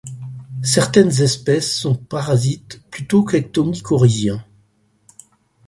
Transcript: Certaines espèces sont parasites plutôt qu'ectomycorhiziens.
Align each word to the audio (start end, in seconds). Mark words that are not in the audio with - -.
Certaines 0.63 1.21
espèces 1.21 1.77
sont 1.77 1.93
parasites 1.93 2.81
plutôt 2.89 3.23
qu'ectomycorhiziens. 3.23 4.43